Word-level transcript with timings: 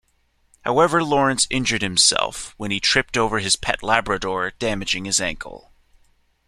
However 0.61 1.03
Lawrence 1.03 1.45
injured 1.51 1.83
himself 1.83 2.55
when 2.57 2.71
he 2.71 2.79
tripped 2.79 3.15
over 3.17 3.37
his 3.37 3.55
pet 3.55 3.83
Labrador 3.83 4.49
damaging 4.57 5.05
his 5.05 5.21
ankle. 5.21 5.73